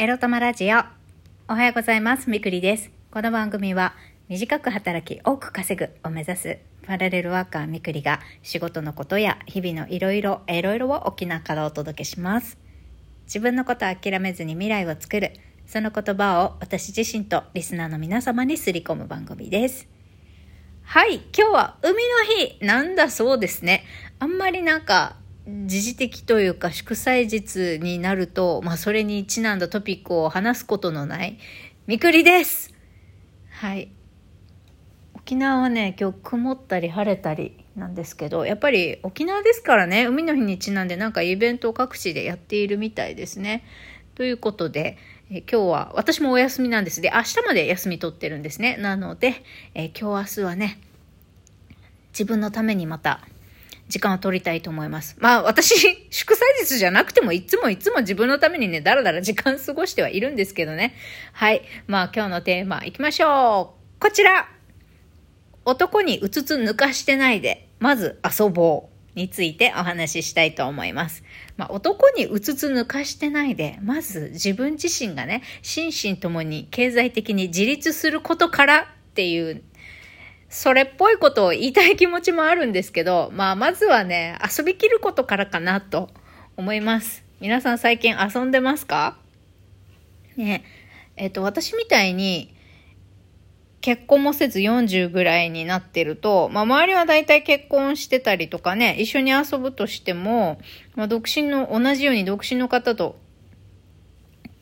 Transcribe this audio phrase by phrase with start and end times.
[0.00, 0.78] エロ玉ラジオ。
[1.48, 2.30] おはようございます。
[2.30, 2.92] みくりです。
[3.10, 3.96] この番組は、
[4.28, 12.58] 短く働き多く稼ぐを目指すパラレルワーカーみくりが仕事のことや日々のいろいろ、いろいろを沖縄からお届けします。
[13.24, 15.32] 自分のことを諦めずに未来を作る、
[15.66, 19.88] その言葉を私自身とリスナーの皆様にすり込む番組です。
[20.84, 22.00] はい、今日は海の
[22.60, 23.82] 日なんだそうですね。
[24.20, 25.16] あんまりなんか、
[25.66, 31.38] 時事的というか祝祭日になると、まあそれにちなんだトピックを話すことのない、
[31.86, 32.74] みくりです。
[33.50, 33.90] はい。
[35.14, 43.64] 沖縄はね、今日曇ったり晴れたりなんですけど、やっぱり沖縄ですからね、海の日にちなんでなんかイベントを各地でやっているみたいですね。
[44.16, 44.98] ということで、
[45.30, 47.00] え今日は私もお休みなんです。
[47.00, 48.76] で、明日まで休み取ってるんですね。
[48.76, 49.42] なので、
[49.74, 50.78] え今日明日はね、
[52.10, 53.26] 自分のためにまた
[53.88, 55.16] 時間を取りたいと思います。
[55.18, 60.94] まあ私、祝祭日じゃなくてもいつもいつも自分のためにね、だらだら時間過ごしてはいるんですけどね。
[61.32, 61.62] はい。
[61.86, 64.00] まあ今日のテーマ行きましょう。
[64.00, 64.48] こちら
[65.64, 71.24] 男にうつつ抜かしてないで、まず遊ぼうについてお話ししたいと思います。
[71.56, 79.62] まあ男にうつつ抜かしてないで、まず自分自身がね、心身ともに経済的に自立することからっていう
[80.48, 86.08] それっぽいことを言いたい気持ちもあるんですけど、まあ、まずはね、遊びきることからかなと
[86.56, 87.22] 思います。
[87.40, 89.18] 皆さん最近遊んでますか？
[90.36, 90.64] ね
[91.16, 92.54] えっ、と、私みたいに、
[93.80, 100.60] 結婚もせず40ぐらいになってると、まあ、周りは大体結婚してたりとかね、一緒に遊ぶとしても、
[100.96, 103.16] まあ、独身の、同じように独身の方と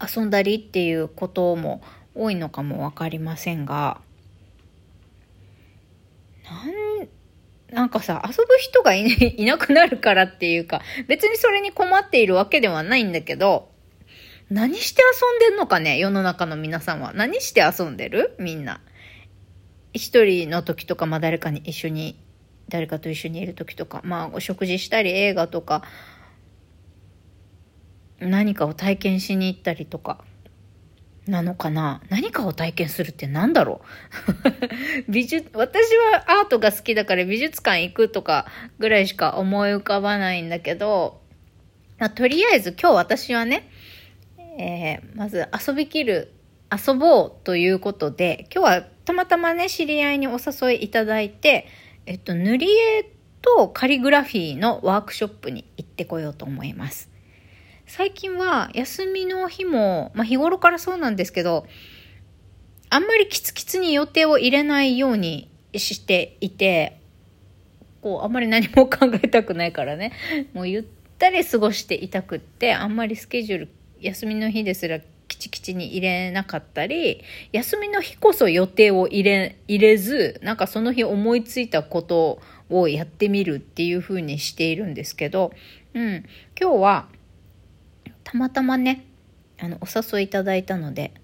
[0.00, 1.80] 遊んだりっていうことも
[2.14, 4.00] 多いのかもわかりませんが、
[6.48, 7.08] なん、
[7.74, 13.72] なんかさ、遊ぶ人がい,、ね、 いなくなるからっていうか、別にそれに困っているわけではないんだけど、
[14.48, 17.12] 何して遊んでんのかね世の中の皆さんは。
[17.14, 18.36] 何して遊んでる？
[18.38, 18.80] みんな。
[19.92, 22.22] 一人の時とか、まあ誰かに一緒に、
[22.68, 25.82] 誰かと一緒にいる時とか、まあお食事したり映画とか、
[28.20, 30.24] 何かを体験しに行ったりとか、
[31.26, 32.00] なのかな？
[32.08, 33.80] 何かを体験するって何だろ
[35.06, 35.10] う？
[35.10, 35.80] 美術、私
[36.12, 38.46] はアートが好きだから美術館行くとか
[38.78, 41.20] ぐらいしか思い浮かばないんだけど、
[41.98, 43.68] まあ、とりあえず今日私はね、
[44.58, 46.32] えー、まず遊びきる、
[46.70, 51.66] 遊ぼうということで、今日はたまたまね、知り合いにお誘いいただいて、
[52.06, 53.10] えっと、塗り絵
[53.42, 57.10] とカリグラフィーのワークショップに行ってこようと思います。
[57.86, 61.66] 最近は休みの日も、まあ、日頃からそうなんですけど、
[62.90, 67.00] あんまりキツキツに予定を入れないようにしていて、
[68.02, 70.12] こう、あんまり何も考えたくないからね、
[70.52, 70.84] もうゆっ
[71.18, 73.68] たり過ごしていたくって、あんまりスケジュール、
[74.00, 77.22] 休みの日ですらキチキチに入れなかったり、
[77.52, 85.52] 休みの日こそ予定を入れ、入れず、なんかその日思いついたことをやってみるっていう風にしているんですけど、
[85.94, 86.24] うん、
[86.60, 87.08] 今日は、
[88.26, 89.06] たまたまね、
[89.56, 91.14] あの、お誘いいただいたので、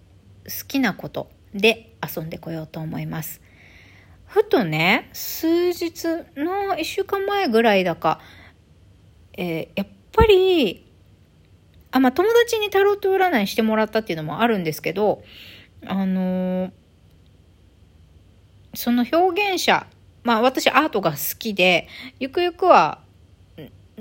[0.44, 3.40] 好きなことで遊んでこようと思います。
[4.24, 6.04] ふとね、数日
[6.36, 8.20] の1週間前ぐらいだか、
[9.36, 10.88] えー、やっぱり、
[11.90, 15.24] あ、まあ、友達にタロット占いしてもらったっていうのもあるんですけど、
[15.84, 16.70] あのー、
[18.74, 19.88] その表現者、
[20.22, 21.88] まあ私アートが好きで、
[22.20, 23.01] ゆくゆくは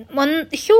[0.10, 0.72] まあ、表現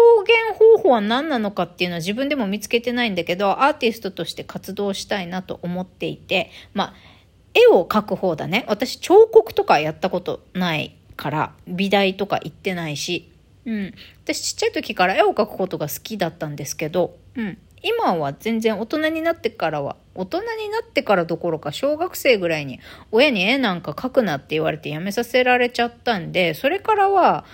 [0.58, 6.94] 方法は何なのかっていうのは自分でも見つけてないんだけど、アーティストとして活動したいなと思っていて、まあ、
[7.54, 8.66] 絵を描く方だね。
[8.68, 13.30] 私、彫刻とかやったことないから、美大とか行ってないし、
[13.66, 13.94] うん。
[14.24, 17.58] 私、ちっちゃい時から絵を描くことが好きだったんですけど、うん。
[17.84, 22.80] 今は全然大人になってからは、大人になってからどころか小学生ぐらいに
[23.12, 27.46] 親に絵なんか描くなって言われてやめさせられちゃったんで、それからは、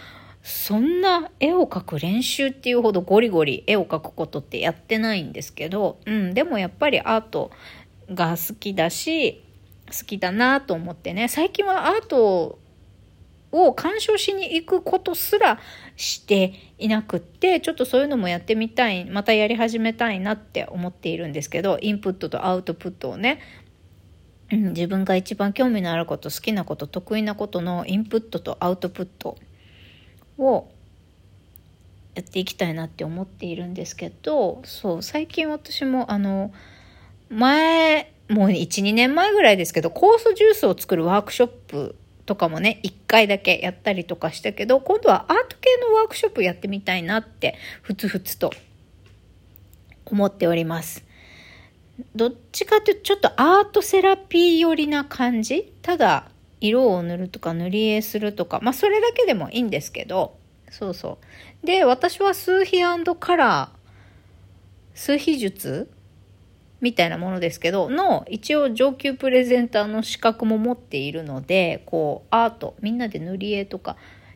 [0.47, 7.51] そんな絵を描く練習っていうほどゴリゴリ絵を描くことってやってないんですけど、うん、でもやっぱりアート
[8.09, 9.43] が好きだし、
[9.87, 12.59] 好きだなと思ってね、最近はアート
[13.51, 15.59] を鑑賞しに行くことすら
[15.97, 23.41] していなくって、ちょっとそういうのもやってみたい、またやり始めたいなって思っているんですけど、インプットとアウトプットをね、
[24.49, 29.37] うん、自分が一番興味のあること、好きなこと、得意なことのインプットとアウトプット
[30.37, 30.69] を
[32.15, 36.51] やっていきたいなって思っているんですけどそう最近私もあの
[37.29, 41.95] 前もう12年前ぐらいですけど酵素ジュースを作るワークショップ
[42.25, 48.51] とかもね1回だけやったりとかしたけど今度はアート系のワークショップやってみたいなってふつふつと
[50.05, 51.03] 思っております。
[52.15, 55.73] どっちかっていうとちょっとアートセラピー寄りな感じ？
[55.81, 60.37] ただ色を塗るとか塗り絵するとか、まあそれだけでもいいんですけど、
[60.69, 61.19] そうそ
[61.63, 61.65] う。
[61.65, 62.81] で、私は数比
[63.19, 63.77] カラー、
[64.97, 65.89] 数比術
[66.81, 73.95] みたいなものですけど、の一応上級プレゼンターの資格も持っているので、こうアート、みんなで塗り絵とか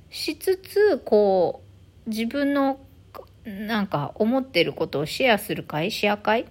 [0.09, 1.63] しつつ、こ
[2.05, 2.79] う自分の
[3.45, 6.45] なんか思ってることをシェアする会、シェア会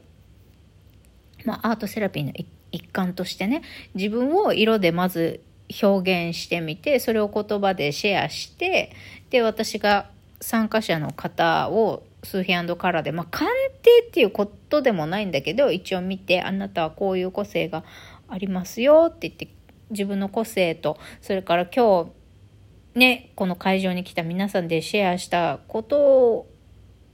[1.45, 2.33] まあアートセラピーの
[2.73, 3.63] 一環としてね、
[3.95, 5.41] 自分を色でまず
[5.83, 8.93] 表現してみて、それを言葉でシェアして、
[9.31, 13.51] で、私が参加者の方を数比カラーで、まあ、鑑
[13.83, 17.85] 定っていうことでもないんだけど、一応見て、あなたはこういう個性が
[18.29, 19.49] ありますよって言って、
[19.91, 26.47] 自分の個性と、それから今日、ね、この会場に来た皆さんでシェアしたこと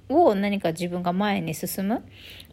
[0.08, 2.04] を何か自分が前に進む、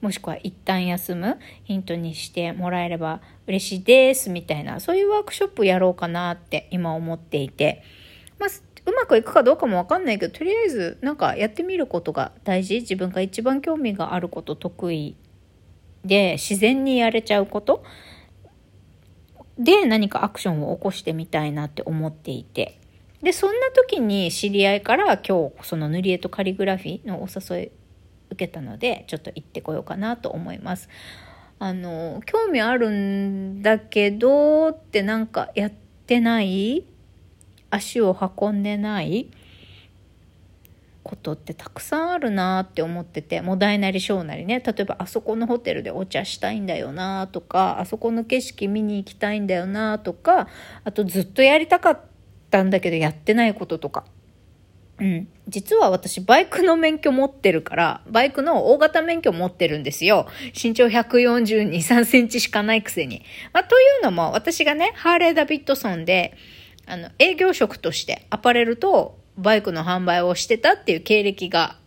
[0.02, 7.84] もしくは一旦休むヒントにしてもらえれば嬉しいですみたいな、そういうワークショップやろうかなって今思っていて、
[8.40, 8.50] まあ、
[8.86, 12.82] うまくいくかどうかもわかんないけど、とりあえずなんかやってみることが大事。
[12.82, 15.16] 自分が一番興味があること、得意
[16.04, 17.84] で、自然にやれちゃうこと
[19.58, 22.80] で何かアクションを起こしてみたいなって思っていて。
[23.24, 27.72] で、そんな時に知り合いから今日その塗り絵とカリグラフィーのお誘い
[28.30, 30.90] 受けたので、ちょっと行ってこようかなと思います。
[31.58, 35.72] あの、興味あるんだけどってなんかやっ
[36.06, 36.86] てない
[37.70, 39.32] 足を運んでない
[41.04, 50.48] ことってたくさんあるなって思っててもう大なり小なりね例えばあそこのホテルでお茶したいんだよなとかあそこの景色見に行きたいんだよなとか
[50.84, 52.13] あとずっとやりたかった
[52.54, 54.06] たんだけどやってないこととか。
[55.00, 55.28] うん。
[55.48, 60.28] 実は私、バイクの免許持ってるから、バイクの大型免許持ってるんですよ。
[60.54, 63.24] 身長142、3センチしかないくせに。
[63.54, 66.38] まあ、というのも、私がね、ハーレー・ダビッドソンで、
[66.86, 71.78] あの、営業職としてアパレルとバイクの販売をしてたっていう経歴が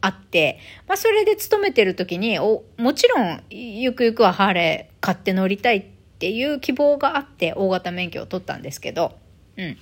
[0.00, 0.58] あって、
[0.88, 5.84] まあ、それで勤めてる時に、お、もちろん、ゆくゆくはハーレー買って乗りたいっ
[6.18, 9.18] ていう希望があって、大型免許を取ったんですけど、
[9.58, 9.76] うん。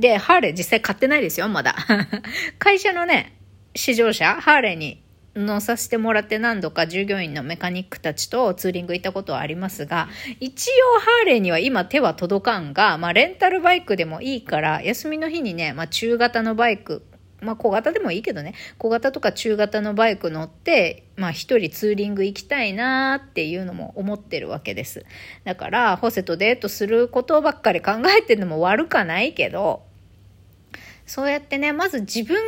[0.00, 1.74] で、ハーレー実際買ってないですよ、まだ。
[2.58, 3.36] 会社のね、
[3.74, 5.02] 試乗車、ハーレーに
[5.34, 10.08] 乗させてもらって何度か従業員のメカニックたちとツーリング行ったことはありますが、
[10.40, 17.02] 一応ハーレーには今手は届かんが、まあレンタルバイクでもいいから、休みの日にね、まあ中型のバイク、
[17.42, 25.04] まあ小型でもいいけどね、小型とか中型のバイク乗って、まあ一人ツーリング行きたいなーっていうのも思ってるわけです。
[25.44, 29.82] だから、ホセとデートすることばっかり考えてるのも悪かないけど、
[31.06, 32.38] そうやってね、まず自分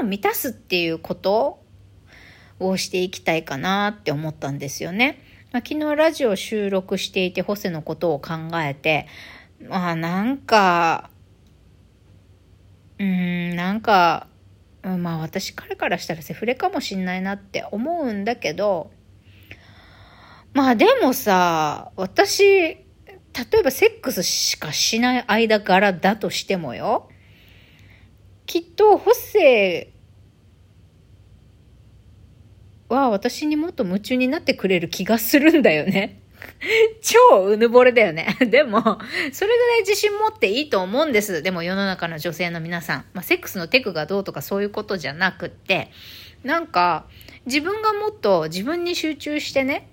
[0.00, 1.62] を満たすっていうこと
[2.58, 5.22] をしていきたいかなって思ったんですよね。
[5.52, 9.06] まあ、昨日ラジオ収録していて、ホセのことを考えて、
[9.68, 11.10] まあなんか、
[13.00, 14.28] うーん、なんか、
[14.82, 18.90] まあ私彼からしたらセフレかもしんないなって思うんだけど、
[20.52, 22.84] まあでもさ、私、例
[23.58, 27.08] えばセックスしかしない間柄だとしてもよ、
[28.44, 29.92] きっとホセ
[32.88, 36.20] は私にもっと夢中になってくれる気がするんだよね。
[37.00, 38.36] 超うぬぼれだよね。
[38.46, 38.80] でも、
[39.32, 41.42] それぐらい自信持っていいと思うんです。
[41.42, 43.04] でも世の中の女性の皆さん。
[43.14, 45.90] まあ、セックスのテクがどうとかそういうことじゃなくって、
[46.44, 47.06] なんか、
[47.46, 49.88] 自分がもっと自分に集中してね、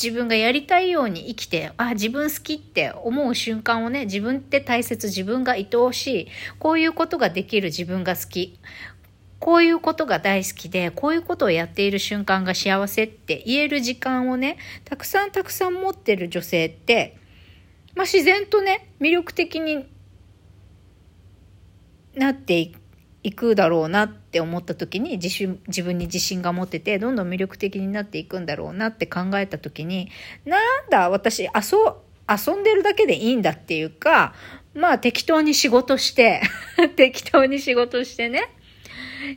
[0.00, 6.28] 自分がやりたいように生きて、あ、自分好きって思う瞬間をね、自分って大切、自分が愛おしい、
[6.60, 8.60] こういうことができる自分が好き。
[9.38, 17.16] こういうことが大好きで、こういうことをやっている瞬間が幸せって言える時間をね、たくさんたくさん持ってる女性って、
[17.94, 19.86] まあ、自然とね、魅力的に
[22.14, 22.72] なって
[23.22, 30.10] いくだろうなって思った時に自、自分に自信が持ってて、どんどん魅力的になっていくんだろうなって考えた時に、
[30.44, 31.50] なんだ、私、遊、
[32.28, 34.34] 遊んでるだけでいいんだっていうか、
[34.74, 36.42] まあ適当に仕事して
[36.96, 38.48] 適当に仕事してね、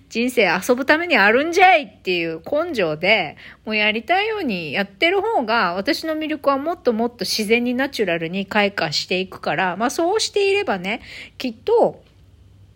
[0.09, 11.01] 人生遊ぶためにあるんじゃいっていう根性で、もうやりたいようにやってる方が、私の魅力はもっともっと自然にナチュラルに開花していくから、まあそうしていればね、
[11.37, 12.03] きっと、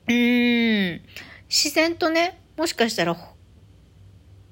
[0.08, 1.02] うーん、
[1.50, 3.16] 自然とね、もしかしたら、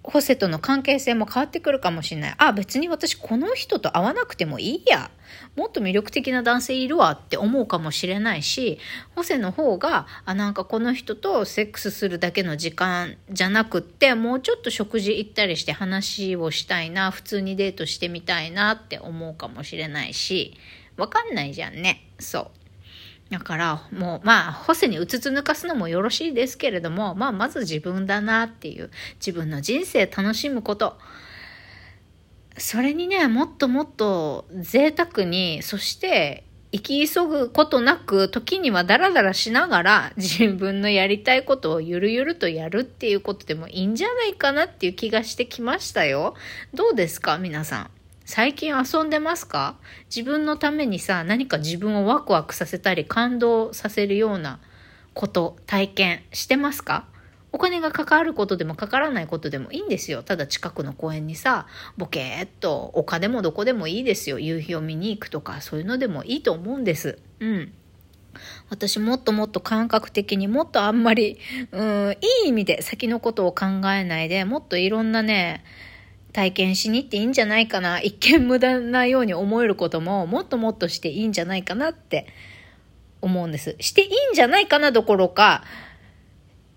[0.04, 2.36] ホセとの関係性も変わってくるかもしれない。
[2.38, 5.10] あ、別に私この人と会わなくてもいいや。
[5.56, 8.80] もっと魅力的な男性いるわって思うかもしれないし、
[9.16, 20.58] ホセの方が、あ、なんかこの人とセックスするだけの時間じゃなくって、もうちょっと食事行ったりして話をしたいな、普通にデートしてみたいなって思うかもしれないし、
[20.98, 22.08] わかんないじゃんね。
[22.20, 22.63] そう。
[23.30, 30.98] だからもうまあホセにうつつ抜かすのもよろしいですけれどもまあまず自分だなっていう自分の人生楽しむこと
[32.58, 46.34] それにねもっともっと贅沢にそして生き急ぐことなく時にはダラダラしながら自分のやりたいことをゆるゆるとやるっていうことでもいいんじゃないかなっていう気がしてきましたよ。
[46.74, 48.03] どうですか皆さん？
[48.26, 49.76] 最近遊んでますか？
[50.14, 54.60] 自分のためにさ、何か自分をワクワクさせたり感動させるような
[55.14, 57.06] こと、体験してますか？
[57.52, 60.24] お金がかかることでもかからないことでもいいんですよ。
[60.24, 64.40] ただ近くの公園にさ、ボケーっと丘でもどこでもいいですよ。
[64.40, 67.20] 夕日を見に行くとか、そういうのでもいいと思うんです。
[67.40, 67.74] うん。
[68.72, 71.38] 私もっともっと感覚的にもっとあんまり、
[71.72, 75.64] うん、いい意味で先のことを考えないで、もっといろんなね、
[76.34, 78.02] 体験しに行っていいんじゃないかな。
[78.02, 82.28] 一見無駄なように思えることももっともっとしていいんじゃないかなって
[83.22, 83.76] 思うんです。
[83.80, 85.64] していいんじゃないかなどころか、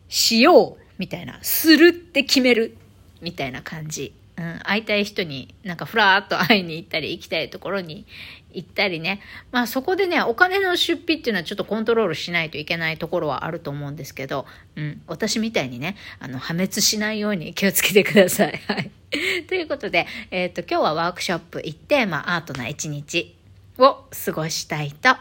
[0.08, 1.38] しようみたいな。
[1.42, 2.76] するって決める
[3.20, 4.12] みたいな感じ。
[4.38, 8.06] うん、会いたい人になんかふらーっと会いに行ったり行きたいところに
[8.52, 9.20] 行ったりね。
[9.50, 18.60] まあそこでね、お金の出費っていうのはちょっとコントロールしないといけないところはあると思うんですけど、うん、私みたいにね、あの、破滅しないように気をつけてください。
[18.66, 18.90] はい。
[19.48, 23.34] ということで、えっ、ー、と、今日はワークショップ行って、まあアートな一日
[23.78, 25.16] を過ごしたいと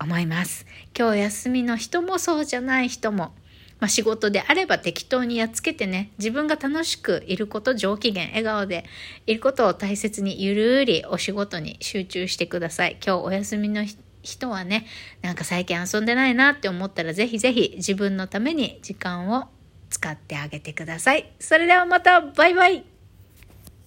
[0.00, 0.66] 思います。
[0.96, 3.34] 今日休みの人もそうじゃない人も、
[3.78, 8.84] まあ、仕事であれば適当にやっつけてね、自分が楽しくいること、上機嫌、笑顔で
[9.26, 12.98] いることを大切にゆるりお仕事に集中してください。
[13.04, 13.84] 今日お休みの
[14.22, 14.86] 人はね、
[15.22, 19.48] なんか最近遊んでないなって思ったらぜひぜひ自分のために時間を
[19.90, 21.30] 使ってあげてください。
[21.38, 22.95] それではまたバイバイ